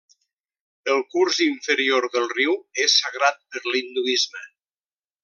[0.93, 2.55] El curs inferior del riu
[2.87, 4.43] és sagrat per l'Hinduisme.